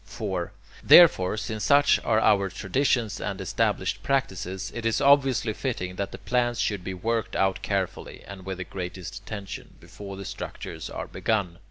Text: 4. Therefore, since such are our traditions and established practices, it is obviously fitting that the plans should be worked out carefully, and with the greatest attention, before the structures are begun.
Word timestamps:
4. 0.03 0.51
Therefore, 0.83 1.37
since 1.37 1.63
such 1.65 1.99
are 2.03 2.19
our 2.19 2.49
traditions 2.49 3.19
and 3.21 3.39
established 3.39 4.01
practices, 4.01 4.71
it 4.73 4.83
is 4.83 4.99
obviously 4.99 5.53
fitting 5.53 5.95
that 5.97 6.11
the 6.11 6.17
plans 6.17 6.59
should 6.59 6.83
be 6.83 6.95
worked 6.95 7.35
out 7.35 7.61
carefully, 7.61 8.23
and 8.25 8.43
with 8.43 8.57
the 8.57 8.63
greatest 8.63 9.17
attention, 9.17 9.75
before 9.79 10.17
the 10.17 10.25
structures 10.25 10.89
are 10.89 11.05
begun. 11.05 11.59